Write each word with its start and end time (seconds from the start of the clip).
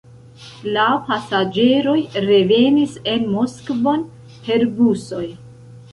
La 0.77 0.85
pasaĝeroj 1.09 1.97
revenis 2.29 2.95
en 3.15 3.29
Moskvon 3.37 4.09
per 4.49 4.67
busoj. 4.81 5.25